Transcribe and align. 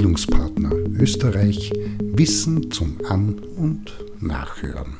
Bildungspartner 0.00 0.72
Österreich 0.98 1.70
Wissen 2.02 2.70
zum 2.70 2.96
An- 3.06 3.38
und 3.38 3.92
Nachhören. 4.18 4.96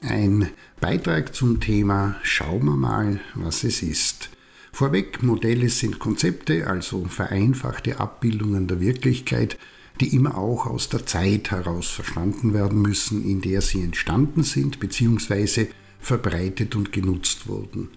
Ein 0.00 0.48
Beitrag 0.80 1.36
zum 1.36 1.60
Thema 1.60 2.16
Schauen 2.24 2.64
wir 2.64 2.74
mal, 2.74 3.20
was 3.36 3.62
es 3.62 3.80
ist. 3.80 4.30
Vorweg, 4.72 5.22
Modelle 5.22 5.68
sind 5.68 6.00
Konzepte, 6.00 6.66
also 6.66 7.04
vereinfachte 7.04 8.00
Abbildungen 8.00 8.66
der 8.66 8.80
Wirklichkeit, 8.80 9.56
die 10.00 10.16
immer 10.16 10.36
auch 10.36 10.66
aus 10.66 10.88
der 10.88 11.06
Zeit 11.06 11.52
heraus 11.52 11.86
verstanden 11.86 12.52
werden 12.52 12.82
müssen, 12.82 13.24
in 13.24 13.40
der 13.42 13.60
sie 13.60 13.80
entstanden 13.82 14.42
sind 14.42 14.80
bzw. 14.80 15.68
verbreitet 16.00 16.74
und 16.74 16.90
genutzt 16.90 17.46
wurden. 17.46 17.90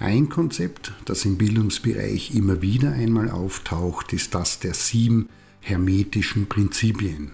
Ein 0.00 0.30
Konzept, 0.30 0.94
das 1.04 1.26
im 1.26 1.36
Bildungsbereich 1.36 2.34
immer 2.34 2.62
wieder 2.62 2.92
einmal 2.92 3.28
auftaucht, 3.30 4.14
ist 4.14 4.34
das 4.34 4.58
der 4.58 4.72
sieben 4.72 5.28
hermetischen 5.62 6.48
Prinzipien. 6.48 7.30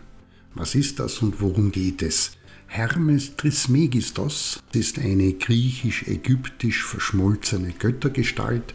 Was 0.55 0.75
ist 0.75 1.01
das 1.01 1.19
und 1.19 1.41
worum 1.41 1.73
geht 1.73 2.03
es? 2.03 2.33
Hermes 2.67 3.37
Trismegistos 3.37 4.63
ist 4.73 4.99
eine 4.99 5.33
griechisch-ägyptisch 5.33 6.85
verschmolzene 6.85 7.73
Göttergestalt 7.73 8.75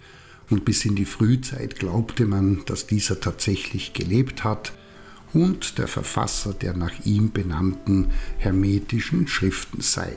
und 0.50 0.66
bis 0.66 0.84
in 0.86 0.96
die 0.96 1.06
Frühzeit 1.06 1.78
glaubte 1.78 2.26
man, 2.26 2.64
dass 2.66 2.88
dieser 2.88 3.20
tatsächlich 3.20 3.94
gelebt 3.94 4.44
hat 4.44 4.74
und 5.34 5.78
der 5.78 5.88
Verfasser 5.88 6.54
der 6.54 6.74
nach 6.76 7.06
ihm 7.06 7.32
benannten 7.32 8.10
hermetischen 8.40 9.28
Schriften 9.28 9.82
sei. 9.82 10.16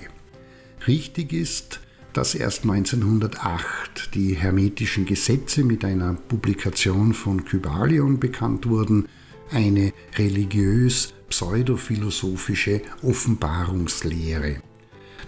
Richtig 0.87 1.35
ist, 1.35 1.81
dass 2.15 2.35
erst 2.35 2.63
1908 2.63 4.15
die 4.15 4.35
hermetischen 4.35 5.05
Gesetze 5.05 5.63
mit 5.65 5.85
einer 5.85 6.15
Publikation 6.15 7.13
von 7.13 7.45
Kybalion 7.45 8.19
bekannt 8.19 8.67
wurden, 8.67 9.07
eine 9.51 9.93
religiös 10.17 11.15
pseudophilosophische 11.29 12.83
Offenbarungslehre. 13.03 14.57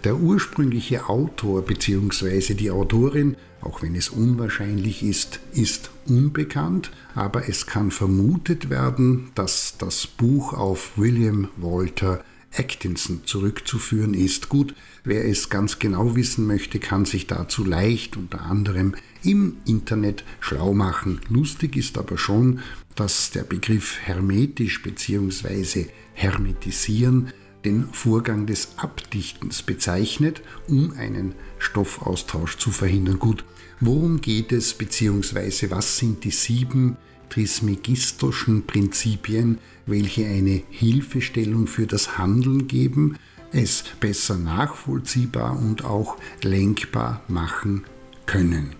Der 0.05 0.17
ursprüngliche 0.17 1.09
Autor 1.09 1.63
bzw. 1.63 2.55
die 2.55 2.71
Autorin, 2.71 3.37
auch 3.61 3.83
wenn 3.83 3.97
es 3.97 4.09
unwahrscheinlich 4.09 5.03
ist, 5.03 5.41
ist 5.53 5.91
unbekannt, 6.07 6.93
aber 7.15 7.49
es 7.49 7.67
kann 7.67 7.91
vermutet 7.91 8.71
werden, 8.71 9.33
dass 9.35 9.77
das 9.77 10.07
Buch 10.07 10.53
auf 10.53 10.93
William 10.97 11.49
Walter 11.57 12.23
Atkinson 12.57 13.23
zurückzuführen 13.25 14.15
ist. 14.15 14.49
Gut, 14.49 14.75
wer 15.05 15.27
es 15.27 15.49
ganz 15.49 15.79
genau 15.79 16.17
wissen 16.17 16.47
möchte, 16.47 16.79
kann 16.79 17.05
sich 17.05 17.27
dazu 17.27 17.65
leicht 17.65 18.17
unter 18.17 18.43
anderem 18.43 18.95
im 19.23 19.59
Internet 19.67 20.25
schlau 20.41 20.73
machen. 20.73 21.21
Lustig 21.29 21.77
ist 21.77 21.99
aber 21.99 22.19
schon, 22.19 22.61
dass 22.95 23.31
der 23.31 23.45
Begriff 23.45 23.99
hermetisch 24.03 24.83
bzw. 24.83 25.87
hermetisieren 26.15 27.33
den 27.65 27.89
Vorgang 27.93 28.47
des 28.47 28.79
Abdichtens 28.79 29.63
bezeichnet, 29.63 30.43
um 30.69 30.93
einen 30.93 31.35
Stoffaustausch 31.59 32.57
zu 32.57 32.71
verhindern. 32.71 33.19
Gut, 33.19 33.45
worum 33.81 34.21
geht 34.21 34.53
es 34.53 34.75
bzw. 34.75 35.71
was 35.71 35.99
sind 35.99 36.25
die 36.25 36.31
sieben 36.31 36.97
trismegistischen 37.29 38.67
Prinzipien, 38.67 39.59
welche 39.87 40.27
eine 40.27 40.63
Hilfestellung 40.71 41.67
für 41.67 41.87
das 41.87 42.19
Handeln 42.19 42.69
geben, 42.69 43.17
es 43.53 43.85
besser 44.01 44.37
nachvollziehbar 44.37 45.59
und 45.59 45.85
auch 45.85 46.17
lenkbar 46.43 47.23
machen 47.29 47.85
können. 48.27 48.75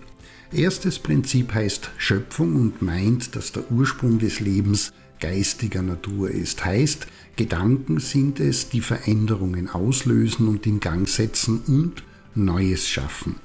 Erstes 0.51 0.99
Prinzip 0.99 1.53
heißt 1.53 1.91
Schöpfung 1.97 2.55
und 2.55 2.81
meint, 2.81 3.35
dass 3.35 3.51
der 3.51 3.71
Ursprung 3.71 4.19
des 4.19 4.39
Lebens 4.39 4.93
geistiger 5.19 5.81
Natur 5.81 6.31
ist. 6.31 6.65
Heißt, 6.65 7.07
Gedanken 7.35 7.99
sind 7.99 8.39
es, 8.39 8.69
die 8.69 8.81
Veränderungen 8.81 9.69
auslösen 9.69 10.47
und 10.47 10.65
in 10.65 10.79
Gang 10.79 11.07
setzen 11.07 11.61
und 11.67 12.03
Neues 12.35 12.87
schaffen. 12.87 13.35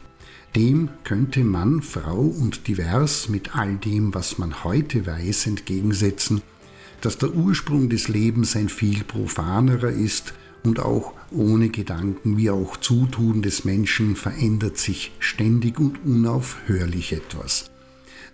Dem 0.57 0.89
könnte 1.03 1.43
Mann, 1.43 1.83
Frau 1.83 2.21
und 2.21 2.69
divers 2.69 3.29
mit 3.29 3.57
all 3.57 3.75
dem, 3.75 4.15
was 4.15 4.39
man 4.39 4.63
heute 4.63 5.05
weiß, 5.05 5.49
entgegensetzen, 5.49 6.43
dass 7.01 7.19
der 7.19 7.35
Ursprung 7.35 7.89
des 7.89 8.07
Lebens 8.07 8.55
ein 8.55 8.69
viel 8.69 9.03
profanerer 9.03 9.91
ist 9.91 10.33
und 10.63 10.79
auch 10.79 11.13
ohne 11.33 11.71
Gedanken 11.71 12.37
wie 12.37 12.51
auch 12.51 12.77
Zutun 12.77 13.43
des 13.43 13.65
Menschen 13.65 14.15
verändert 14.15 14.79
sich 14.79 15.11
ständig 15.19 15.81
und 15.81 16.05
unaufhörlich 16.05 17.13
etwas. 17.13 17.71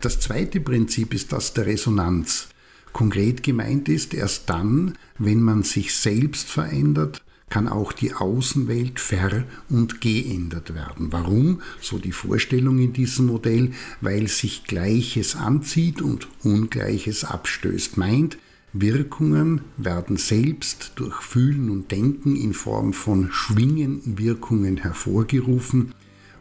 Das 0.03 0.21
zweite 0.21 0.61
Prinzip 0.61 1.15
ist 1.15 1.33
das 1.33 1.55
der 1.55 1.65
Resonanz. 1.65 2.49
Konkret 2.93 3.43
gemeint 3.43 3.89
ist, 3.89 4.13
erst 4.13 4.51
dann, 4.51 4.99
wenn 5.19 5.43
man 5.43 5.63
sich 5.63 5.95
selbst 5.95 6.49
verändert, 6.49 7.23
kann 7.51 7.69
auch 7.69 7.93
die 7.93 8.15
Außenwelt 8.15 9.01
ver- 9.01 9.45
und 9.69 10.01
geändert 10.01 10.73
werden. 10.73 11.13
Warum? 11.13 11.61
So 11.81 11.99
die 11.99 12.13
Vorstellung 12.13 12.79
in 12.79 12.93
diesem 12.93 13.27
Modell, 13.27 13.73
weil 14.01 14.29
sich 14.29 14.65
Gleiches 14.65 15.37
anzieht 15.37 16.01
und 16.01 16.29
Ungleiches 16.43 17.25
abstößt. 17.25 17.97
Meint, 17.97 18.39
Wirkungen 18.73 19.63
werden 19.77 20.17
selbst 20.17 20.93
durch 20.95 21.21
Fühlen 21.23 21.71
und 21.71 21.91
Denken 21.91 22.37
in 22.37 22.55
Form 22.55 22.93
von 22.93 23.31
schwingenden 23.33 24.17
Wirkungen 24.17 24.77
hervorgerufen 24.77 25.93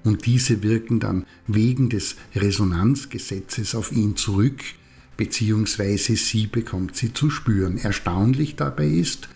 und 0.04 0.28
diese 0.28 0.62
wirken 0.62 1.00
dann 1.00 1.26
wegen 1.48 1.90
des 1.90 2.16
Resonanzgesetzes 2.36 3.74
auf 3.74 3.92
ihn 3.92 4.16
zurück, 4.16 4.64
beziehungsweise 5.18 6.16
sie 6.16 6.46
bekommt 6.46 6.96
sie 6.96 7.14
zu 7.14 7.32
spüren. 7.32 7.78
Erstaunlich 7.78 8.56
dabei 8.56 8.88
ist, 8.88 9.28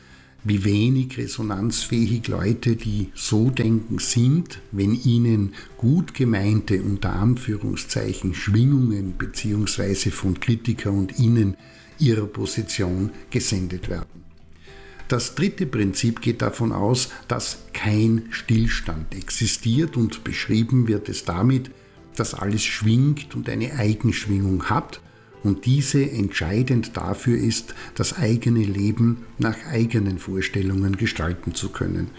wie 0.44 0.64
wenig 0.64 1.18
resonanzfähig 1.18 2.28
Leute, 2.28 2.76
die 2.76 3.09
so 3.16 3.50
denken, 3.50 4.00
sind, 4.00 4.59
wenn 4.72 4.94
ihnen 4.94 5.54
gut 5.78 6.14
gemeinte 6.14 6.81
unter 6.81 7.14
Anführungszeichen 7.14 8.34
Schwingungen 8.34 9.16
beziehungsweise 9.18 10.12
von 10.12 10.40
Kritiker 10.40 10.92
und 10.92 11.18
Innen 11.20 11.56
ihrer 12.00 12.26
Position 12.26 13.12
gesendet 13.30 13.90
werden. 13.90 14.24
Das 15.08 15.36
dritte 15.36 15.66
Prinzip 15.66 16.22
geht 16.22 16.42
davon 16.42 16.72
aus, 16.72 17.10
dass 17.28 17.60
kein 17.74 18.24
Stillstand 18.31 19.14
existiert 19.16 19.96
und 19.96 20.24
beschrieben 20.24 20.88
wird 20.88 21.08
es 21.08 21.24
damit, 21.24 21.72
dass 22.16 22.34
alles 22.34 22.64
schwingt 22.64 23.36
und 23.36 23.50
eine 23.50 23.74
Eigenschwingung 23.74 24.70
hat 24.70 25.02
und 25.44 25.66
diese 25.66 26.09
entscheidend 26.09 26.96
dafür 26.96 27.38
ist, 27.38 27.76
das 27.96 28.18
eigene 28.18 28.64
Leben 28.64 29.26
nach 29.38 29.58
eigenen 29.70 30.18
Vorstellungen 30.18 30.98
gestalten 30.98 31.54
zu 31.54 31.70
können. 31.70 32.09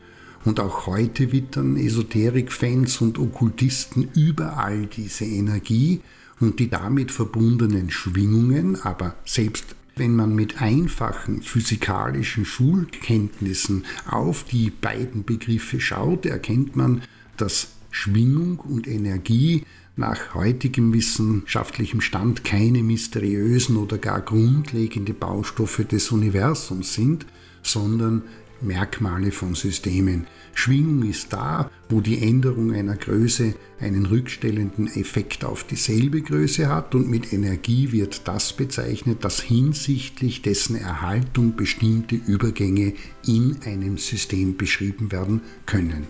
Und 0.44 0.60
auch 0.60 0.86
heute 0.86 1.32
wittern 1.32 1.76
Esoterik-Fans 1.76 3.00
und 3.00 3.18
Okkultisten 3.18 4.08
überall 4.14 4.86
diese 4.86 5.24
Energie 5.24 6.02
und 6.38 6.60
die 6.60 6.68
damit 6.68 7.10
verbundenen 7.10 7.90
Schwingungen, 7.90 8.80
aber 8.82 9.16
selbst 9.24 9.74
wenn 9.96 10.16
man 10.16 10.34
mit 10.34 10.60
einfachen 10.60 11.40
physikalischen 11.40 12.44
Schulkenntnissen 12.44 13.84
auf 14.06 14.44
die 14.44 14.70
beiden 14.70 15.24
Begriffe 15.24 15.80
schaut, 15.80 16.26
erkennt 16.26 16.76
man, 16.76 17.02
dass 17.36 17.68
Schwingung 17.90 18.58
und 18.58 18.88
Energie 18.88 19.64
nach 19.96 20.34
heutigem 20.34 20.92
wissenschaftlichem 20.92 22.00
Stand 22.00 22.44
keine 22.44 22.82
mysteriösen 22.82 23.76
oder 23.76 23.98
gar 23.98 24.20
grundlegende 24.20 25.14
Baustoffe 25.14 25.84
des 25.86 26.10
Universums 26.10 26.94
sind, 26.94 27.26
sondern 27.62 28.22
Merkmale 28.60 29.30
von 29.30 29.54
Systemen. 29.54 30.26
Schwingung 30.54 31.08
ist 31.08 31.32
da, 31.32 31.70
wo 31.88 32.00
die 32.00 32.22
Änderung 32.22 32.72
einer 32.72 32.96
Größe 32.96 33.54
einen 33.80 34.06
rückstellenden 34.06 34.86
Effekt 34.86 35.44
auf 35.44 35.64
dieselbe 35.64 36.22
Größe 36.22 36.68
hat 36.68 36.94
und 36.94 37.08
mit 37.08 37.32
Energie 37.32 37.92
wird 37.92 38.26
das 38.26 38.52
bezeichnet, 38.52 39.24
dass 39.24 39.40
hinsichtlich 39.40 40.42
dessen 40.42 40.76
Erhaltung 40.76 41.56
bestimmte 41.56 42.14
Übergänge 42.14 42.94
in 43.26 43.58
einem 43.64 43.98
System 43.98 44.56
beschrieben 44.56 45.12
werden 45.12 45.42
können. 45.66 46.06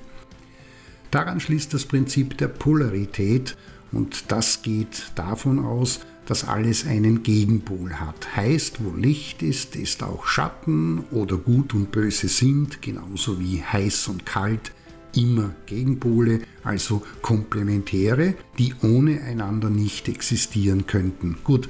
Daran 1.10 1.40
schließt 1.40 1.72
das 1.72 1.86
Prinzip 1.86 2.36
der 2.38 2.48
Polarität 2.48 3.56
und 3.94 4.32
das 4.32 4.62
geht 4.62 5.12
davon 5.14 5.58
aus, 5.58 6.00
dass 6.26 6.46
alles 6.46 6.86
einen 6.86 7.22
Gegenpol 7.22 7.94
hat. 7.94 8.36
Heißt, 8.36 8.82
wo 8.82 8.96
Licht 8.96 9.42
ist, 9.42 9.76
ist 9.76 10.02
auch 10.02 10.26
Schatten 10.26 11.00
oder 11.10 11.36
Gut 11.36 11.74
und 11.74 11.92
Böse 11.92 12.28
sind, 12.28 12.82
genauso 12.82 13.40
wie 13.40 13.62
heiß 13.62 14.08
und 14.08 14.24
kalt, 14.24 14.72
immer 15.14 15.54
Gegenpole, 15.66 16.40
also 16.62 17.02
Komplementäre, 17.22 18.34
die 18.58 18.74
ohne 18.82 19.20
einander 19.22 19.70
nicht 19.70 20.08
existieren 20.08 20.86
könnten. 20.86 21.36
Gut, 21.44 21.68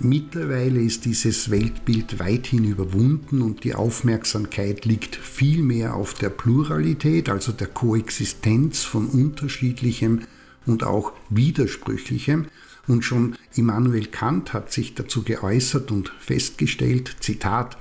mittlerweile 0.00 0.80
ist 0.80 1.04
dieses 1.04 1.50
Weltbild 1.50 2.18
weithin 2.18 2.64
überwunden 2.64 3.42
und 3.42 3.62
die 3.62 3.74
Aufmerksamkeit 3.74 4.84
liegt 4.84 5.14
viel 5.14 5.62
mehr 5.62 5.94
auf 5.94 6.14
der 6.14 6.30
Pluralität, 6.30 7.28
also 7.28 7.52
der 7.52 7.68
Koexistenz 7.68 8.82
von 8.82 9.06
unterschiedlichem 9.06 10.22
und 10.66 10.84
auch 10.84 11.12
Widersprüchlichem. 11.30 12.46
Und 12.88 13.04
schon 13.04 13.36
Immanuel 13.54 14.06
Kant 14.06 14.52
hat 14.52 14.72
sich 14.72 14.94
dazu 14.94 15.22
geäußert 15.22 15.90
und 15.90 16.12
festgestellt, 16.18 17.16
Zitat, 17.20 17.76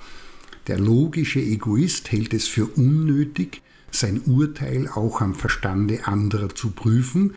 der 0.68 0.80
logische 0.80 1.40
Egoist 1.40 2.12
hält 2.12 2.34
es 2.34 2.48
für 2.48 2.68
unnötig, 2.68 3.62
sein 3.90 4.22
Urteil 4.22 4.88
auch 4.88 5.22
am 5.22 5.34
Verstande 5.34 6.06
anderer 6.06 6.54
zu 6.54 6.72
prüfen, 6.72 7.36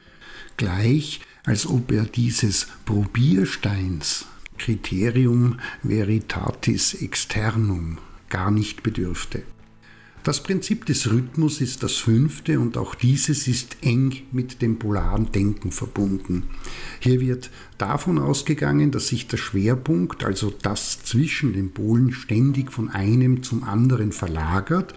gleich 0.57 1.21
als 1.45 1.67
ob 1.67 1.91
er 1.91 2.05
dieses 2.05 2.69
Probiersteins 2.85 4.27
Criterium 4.59 5.59
veritatis 5.83 6.95
externum 6.95 7.99
gar 8.29 8.51
nicht 8.51 8.83
bedürfte. 8.83 9.43
Das 10.25 10.43
Prinzip 10.43 10.87
des 10.87 11.13
Rhythmus 11.13 11.61
ist 11.61 11.83
das 11.83 11.97
fünfte 11.97 12.59
und 12.59 12.79
auch 12.79 12.95
dieses 12.95 13.47
ist 13.47 13.77
eng 13.83 14.23
mit 14.33 14.63
dem 14.63 14.79
polaren 14.79 15.31
Denken 15.33 15.71
verbunden. 15.71 16.45
Hier 17.01 17.21
wird 17.21 17.51
davon 17.77 18.19
ausgegangen, 18.19 18.91
dass 18.91 19.09
sich 19.09 19.27
der 19.27 19.37
Schwerpunkt, 19.37 20.25
also 20.25 20.51
das 20.63 21.03
zwischen 21.05 21.53
den 21.53 21.73
Polen, 21.73 22.11
ständig 22.15 22.73
von 22.73 22.89
einem 22.89 23.43
zum 23.43 23.65
anderen 23.65 24.13
verlagert 24.13 24.95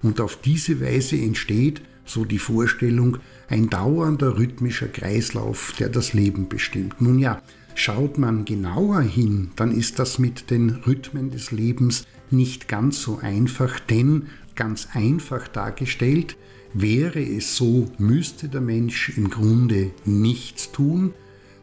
und 0.00 0.20
auf 0.20 0.40
diese 0.40 0.80
Weise 0.80 1.16
entsteht, 1.16 1.82
so 2.04 2.24
die 2.24 2.38
Vorstellung, 2.38 3.18
ein 3.48 3.68
dauernder 3.68 4.38
rhythmischer 4.38 4.86
Kreislauf, 4.86 5.74
der 5.80 5.88
das 5.88 6.12
Leben 6.12 6.48
bestimmt. 6.48 7.00
Nun 7.00 7.18
ja, 7.18 7.42
schaut 7.74 8.16
man 8.16 8.44
genauer 8.44 9.00
hin, 9.00 9.50
dann 9.56 9.72
ist 9.72 9.98
das 9.98 10.20
mit 10.20 10.50
den 10.50 10.70
Rhythmen 10.70 11.32
des 11.32 11.50
Lebens 11.50 12.04
nicht 12.30 12.68
ganz 12.68 13.02
so 13.02 13.18
einfach, 13.18 13.80
denn 13.80 14.26
ganz 14.58 14.88
einfach 14.92 15.46
dargestellt, 15.46 16.36
wäre 16.74 17.22
es 17.22 17.56
so, 17.56 17.90
müsste 17.96 18.48
der 18.48 18.60
Mensch 18.60 19.10
im 19.16 19.30
Grunde 19.30 19.92
nichts 20.04 20.72
tun, 20.72 21.14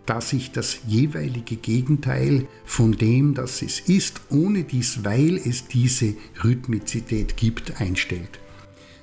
da 0.05 0.21
sich 0.21 0.51
das 0.51 0.79
jeweilige 0.87 1.57
Gegenteil 1.57 2.47
von 2.63 2.93
dem, 2.93 3.33
das 3.33 3.61
es 3.61 3.81
ist, 3.81 4.21
ohne 4.29 4.63
dies, 4.63 5.03
weil 5.03 5.35
es 5.35 5.67
diese 5.67 6.13
Rhythmizität 6.43 7.35
gibt, 7.35 7.81
einstellt. 7.81 8.39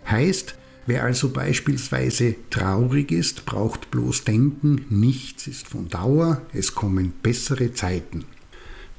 Heißt, 0.08 0.56
wer 0.86 1.04
also 1.04 1.28
beispielsweise 1.28 2.36
traurig 2.48 3.12
ist, 3.12 3.44
braucht 3.44 3.90
bloß 3.90 4.24
denken, 4.24 4.86
nichts 4.88 5.46
ist 5.46 5.68
von 5.68 5.88
Dauer, 5.88 6.40
es 6.54 6.74
kommen 6.74 7.12
bessere 7.22 7.74
Zeiten. 7.74 8.24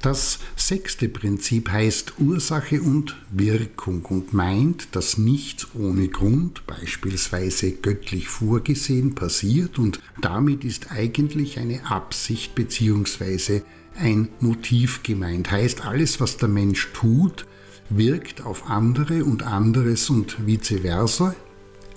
Das 0.04 0.38
sechste 0.54 1.08
Prinzip 1.08 1.70
heißt 1.70 2.20
Ursache 2.20 2.82
und 2.82 3.16
Wirkung 3.30 4.04
und 4.04 4.34
meint, 4.34 4.94
dass 4.94 5.16
nichts 5.16 5.68
ohne 5.72 6.08
Grund, 6.08 6.66
beispielsweise 6.66 7.72
göttlich 7.72 8.28
vorgesehen, 8.28 9.14
passiert 9.14 9.78
und 9.78 10.00
damit 10.20 10.62
ist 10.62 10.92
eigentlich 10.92 11.58
eine 11.58 11.90
Absicht 11.90 12.54
bzw. 12.54 13.62
ein 13.96 14.28
Motiv 14.40 15.02
gemeint. 15.02 15.50
Heißt, 15.50 15.86
alles, 15.86 16.20
was 16.20 16.36
der 16.36 16.50
Mensch 16.50 16.92
tut, 16.92 17.46
wirkt 17.88 18.44
auf 18.44 18.68
andere 18.68 19.24
und 19.24 19.42
anderes 19.42 20.10
und 20.10 20.46
vice 20.46 20.82
versa. 20.82 21.34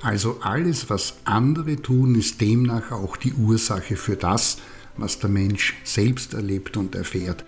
Also 0.01 0.37
alles, 0.39 0.89
was 0.89 1.15
andere 1.25 1.75
tun, 1.75 2.15
ist 2.15 2.39
demnach 2.39 2.93
auch 2.93 3.17
die 3.17 3.33
Ursache 3.33 3.97
für 3.97 4.15
das, 4.15 4.59
was 4.95 5.19
der 5.19 5.29
Mensch 5.29 5.75
selbst 5.83 6.33
erlebt 6.33 6.77
und 6.77 6.95
erfährt. 6.95 7.43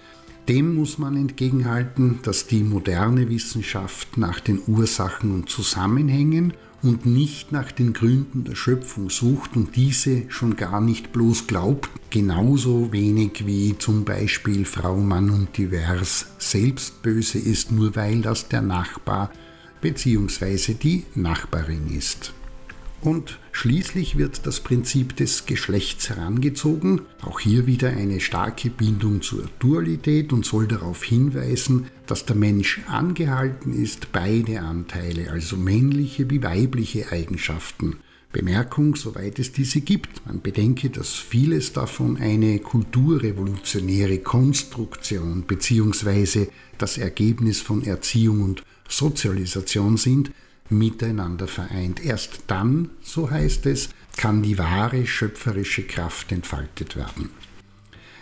Dem 0.50 0.74
muss 0.74 0.98
man 0.98 1.16
entgegenhalten, 1.16 2.22
dass 2.24 2.48
die 2.48 2.64
moderne 2.64 3.30
Wissenschaft 3.30 4.18
nach 4.18 4.40
den 4.40 4.60
Ursachen 4.66 5.32
und 5.32 5.48
Zusammenhängen 5.48 6.54
und 6.82 7.06
nicht 7.06 7.52
nach 7.52 7.72
den 7.72 7.94
Gründen 7.94 8.46
der 8.46 8.56
Schöpfung 8.56 9.12
sucht 9.12 9.56
und 9.56 9.76
diese 9.76 10.24
schon 10.30 10.56
gar 10.56 10.82
nicht 10.82 11.14
bloß 11.14 11.46
glaubt, 11.46 11.92
genauso 12.10 12.92
wenig 12.92 13.46
wie 13.46 13.78
zum 13.78 14.06
Beispiel 14.06 14.66
Frau 14.66 14.98
Mann 14.98 15.30
und 15.30 15.56
Divers 15.56 16.26
selbst 16.40 17.04
böse 17.04 17.38
ist, 17.38 17.72
nur 17.72 17.96
weil 17.96 18.22
das 18.22 18.50
der 18.50 18.64
Nachbar 18.64 19.32
bzw. 19.82 20.74
die 20.74 21.06
Nachbarin 21.14 21.96
ist. 21.96 22.34
Und 23.02 23.40
schließlich 23.54 24.18
wird 24.18 24.46
das 24.46 24.60
Prinzip 24.60 25.16
des 25.16 25.46
Geschlechts 25.46 26.10
herangezogen, 26.10 27.02
auch 27.22 27.40
hier 27.40 27.66
wieder 27.66 27.90
eine 27.90 28.20
starke 28.20 28.70
Bindung 28.70 29.22
zur 29.22 29.50
Dualität 29.60 30.34
und 30.34 30.46
soll 30.46 30.68
darauf 30.68 31.04
hinweisen, 31.04 31.88
dass 32.08 32.26
der 32.26 32.36
Mensch 32.36 32.82
angehalten 32.88 33.74
ist, 33.74 34.12
beide 34.12 34.62
Anteile, 34.62 35.32
also 35.32 35.56
männliche 35.56 36.30
wie 36.30 36.44
weibliche 36.44 37.12
Eigenschaften, 37.12 37.98
Bemerkung, 38.34 38.96
soweit 38.96 39.40
es 39.40 39.54
diese 39.54 39.82
gibt. 39.82 40.26
Man 40.28 40.42
bedenke, 40.42 40.90
dass 40.90 41.14
vieles 41.14 41.74
davon 41.74 42.18
eine 42.18 42.60
kulturrevolutionäre 42.60 44.20
Konstruktion 44.20 45.44
bzw. 45.44 46.48
das 46.78 46.98
Ergebnis 46.98 47.62
von 47.62 47.84
Erziehung 47.84 48.42
und 48.44 48.64
Sozialisation 48.88 49.98
sind, 49.98 50.32
miteinander 50.70 51.48
vereint. 51.48 52.04
Erst 52.04 52.44
dann, 52.48 52.90
so 53.02 53.30
heißt 53.30 53.66
es, 53.66 53.90
kann 54.18 54.42
die 54.42 54.58
wahre 54.58 55.06
schöpferische 55.06 55.84
Kraft 55.84 56.32
entfaltet 56.32 56.96
werden. 56.96 57.30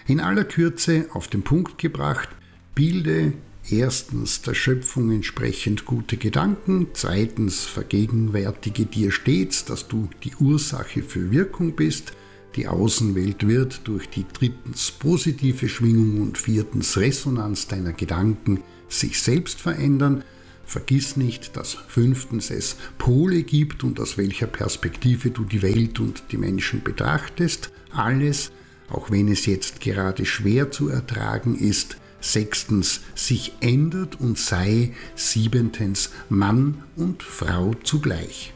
In 0.07 0.19
aller 0.19 0.45
Kürze 0.45 1.07
auf 1.13 1.27
den 1.27 1.43
Punkt 1.43 1.77
gebracht, 1.77 2.29
bilde 2.75 3.33
erstens 3.69 4.41
der 4.41 4.53
Schöpfung 4.53 5.11
entsprechend 5.11 5.85
gute 5.85 6.15
Gedanken, 6.17 6.87
zweitens 6.93 7.65
vergegenwärtige 7.65 8.85
dir 8.85 9.11
stets, 9.11 9.65
dass 9.65 9.87
du 9.87 10.09
die 10.23 10.35
Ursache 10.35 11.01
für 11.01 11.31
Wirkung 11.31 11.75
bist, 11.75 12.13
die 12.55 12.67
Außenwelt 12.67 13.47
wird 13.47 13.81
durch 13.83 14.09
die 14.09 14.25
drittens 14.31 14.91
positive 14.91 15.67
Schwingung 15.67 16.21
und 16.21 16.37
viertens 16.37 16.97
Resonanz 16.97 17.67
deiner 17.67 17.93
Gedanken 17.93 18.61
sich 18.87 19.21
selbst 19.21 19.59
verändern 19.59 20.23
Vergiss 20.67 21.15
nicht, 21.15 21.55
dass 21.55 21.75
fünftens 21.87 22.51
es 22.51 22.75
Pole 22.97 23.43
gibt 23.43 23.85
und 23.85 24.01
aus 24.01 24.17
welcher 24.17 24.47
Perspektive 24.47 25.31
du 25.31 25.45
die 25.45 25.61
Welt 25.61 26.01
und 26.01 26.25
die 26.31 26.37
Menschen 26.37 26.83
betrachtest. 26.83 27.71
Alles, 27.91 28.51
auch 28.89 29.09
wenn 29.09 29.29
es 29.29 29.45
jetzt 29.45 29.79
gerade 29.79 30.25
schwer 30.25 30.69
zu 30.69 30.89
ertragen 30.89 31.55
ist. 31.57 31.95
Sechstens 32.19 32.99
sich 33.15 33.53
ändert 33.61 34.19
und 34.19 34.37
sei. 34.37 34.91
Siebentens 35.15 36.11
Mann 36.27 36.83
und 36.97 37.23
Frau 37.23 37.73
zugleich. 37.83 38.53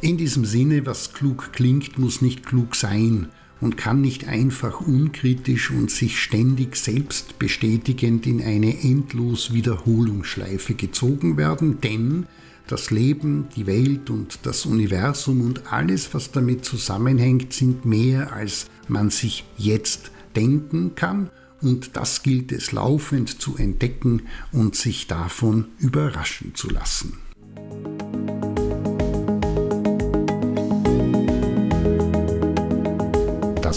In 0.00 0.16
diesem 0.16 0.44
Sinne, 0.44 0.86
was 0.86 1.12
klug 1.12 1.52
klingt, 1.52 2.00
muss 2.00 2.20
nicht 2.20 2.44
klug 2.44 2.74
sein 2.74 3.28
und 3.60 3.76
kann 3.76 4.00
nicht 4.00 4.26
einfach 4.26 4.80
unkritisch 4.80 5.70
und 5.70 5.90
sich 5.90 6.20
ständig 6.20 6.76
selbst 6.76 7.38
bestätigend 7.38 8.26
in 8.26 8.42
eine 8.42 8.82
endlos 8.82 9.52
Wiederholungsschleife 9.52 10.74
gezogen 10.74 11.36
werden, 11.36 11.80
denn 11.80 12.26
das 12.66 12.90
Leben, 12.90 13.48
die 13.56 13.66
Welt 13.66 14.10
und 14.10 14.40
das 14.44 14.64
Universum 14.64 15.40
und 15.40 15.72
alles, 15.72 16.14
was 16.14 16.30
damit 16.30 16.64
zusammenhängt, 16.64 17.52
sind 17.52 17.84
mehr, 17.84 18.32
als 18.32 18.66
man 18.86 19.10
sich 19.10 19.44
jetzt 19.56 20.12
denken 20.36 20.94
kann, 20.94 21.30
und 21.62 21.96
das 21.96 22.22
gilt 22.22 22.52
es 22.52 22.72
laufend 22.72 23.40
zu 23.40 23.56
entdecken 23.56 24.22
und 24.52 24.76
sich 24.76 25.08
davon 25.08 25.66
überraschen 25.78 26.54
zu 26.54 26.70
lassen. 26.70 27.18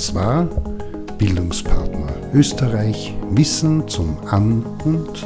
Das 0.04 0.14
war 0.14 0.50
Bildungspartner 1.18 2.12
Österreich 2.34 3.14
Wissen 3.30 3.88
zum 3.88 4.18
An- 4.30 4.66
und 4.84 5.26